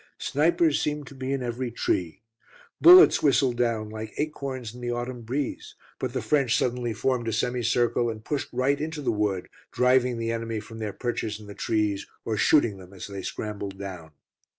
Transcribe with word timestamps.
Snipers 0.17 0.81
seemed 0.81 1.05
to 1.05 1.13
be 1.13 1.31
in 1.31 1.43
every 1.43 1.69
tree. 1.69 2.23
Bullets 2.81 3.21
whistled 3.21 3.55
down 3.57 3.89
like 3.91 4.13
acorns 4.17 4.73
in 4.73 4.81
the 4.81 4.89
autumn 4.89 5.21
breeze, 5.21 5.75
but 5.99 6.11
the 6.13 6.23
French 6.23 6.57
suddenly 6.57 6.91
formed 6.91 7.27
a 7.27 7.31
semi 7.31 7.61
circle 7.61 8.09
and 8.09 8.25
pushed 8.25 8.49
right 8.51 8.81
into 8.81 9.03
the 9.03 9.11
wood, 9.11 9.47
driving 9.71 10.17
the 10.17 10.31
enemy 10.31 10.59
from 10.59 10.79
their 10.79 10.91
perches 10.91 11.39
in 11.39 11.45
the 11.45 11.53
trees 11.53 12.07
or 12.25 12.35
shooting 12.35 12.79
them 12.79 12.93
as 12.93 13.05
they 13.05 13.21
scrambled 13.21 13.77
down. 13.77 14.09